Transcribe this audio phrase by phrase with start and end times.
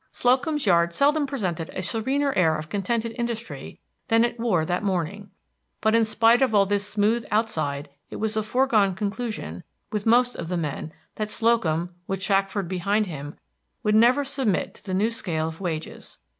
[0.11, 5.29] Slocum's Yard seldom presented a serener air of contented industry than it wore that morning;
[5.79, 10.33] but in spite of all this smooth outside it was a foregone conclusion with most
[10.35, 13.37] of the men that Slocum, with Shackford behind him,
[13.83, 16.17] would never submit to the new scale of wages.